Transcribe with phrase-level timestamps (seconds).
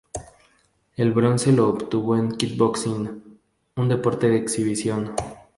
[0.97, 3.37] El bronce lo obtuvo en Kickboxing,
[3.75, 5.11] un deporte de exhibición.